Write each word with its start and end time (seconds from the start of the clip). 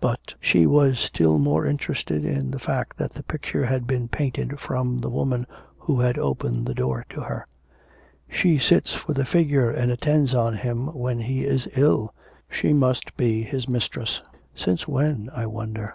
But 0.00 0.34
she 0.40 0.66
was 0.66 0.98
still 0.98 1.38
more 1.38 1.66
interested 1.66 2.24
in 2.24 2.50
the 2.52 2.58
fact 2.58 2.96
that 2.96 3.10
the 3.10 3.22
picture 3.22 3.66
had 3.66 3.86
been 3.86 4.08
painted 4.08 4.58
from 4.58 4.98
the 5.02 5.10
woman 5.10 5.46
who 5.78 6.00
had 6.00 6.16
opened 6.18 6.64
the 6.64 6.72
door 6.72 7.04
to 7.10 7.20
her. 7.20 7.46
'She 8.26 8.56
sits 8.60 8.94
for 8.94 9.12
the 9.12 9.26
figure 9.26 9.70
and 9.70 9.92
attends 9.92 10.32
on 10.32 10.54
him 10.54 10.86
when 10.94 11.20
he 11.20 11.44
is 11.44 11.68
ill, 11.76 12.14
she 12.48 12.72
must 12.72 13.14
be 13.18 13.42
his 13.42 13.68
mistress. 13.68 14.22
Since 14.54 14.88
when 14.88 15.28
I 15.34 15.44
wonder?' 15.44 15.92